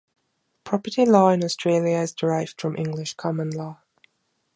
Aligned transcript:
Property 0.63 1.05
law 1.05 1.29
in 1.29 1.43
Australia 1.43 1.97
is 1.99 2.11
derived 2.15 2.59
from 2.59 2.75
English 2.75 3.13
common 3.13 3.51
law. 3.51 3.81